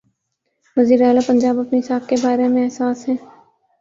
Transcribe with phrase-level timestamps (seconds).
[0.77, 3.17] وزیر اعلی پنجاب اپنی ساکھ کے بارے میں حساس ہیں۔